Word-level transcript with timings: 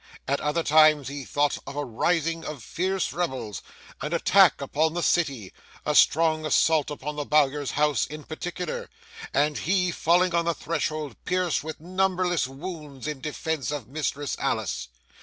At 0.27 0.41
other 0.41 0.63
times 0.63 1.09
he 1.09 1.25
thought 1.25 1.59
of 1.67 1.75
a 1.75 1.85
rising 1.85 2.43
of 2.43 2.63
fierce 2.63 3.13
rebels, 3.13 3.61
an 4.01 4.13
attack 4.13 4.59
upon 4.59 4.95
the 4.95 5.03
city, 5.03 5.53
a 5.85 5.93
strong 5.93 6.43
assault 6.43 6.89
upon 6.89 7.17
the 7.17 7.23
Bowyer's 7.23 7.69
house 7.73 8.07
in 8.07 8.23
particular, 8.23 8.89
and 9.31 9.59
he 9.59 9.91
falling 9.91 10.33
on 10.33 10.45
the 10.45 10.55
threshold 10.55 11.17
pierced 11.23 11.63
with 11.63 11.79
numberless 11.79 12.47
wounds 12.47 13.05
in 13.05 13.21
defence 13.21 13.69
of 13.69 13.87
Mistress 13.87 14.35
Alice. 14.39 14.87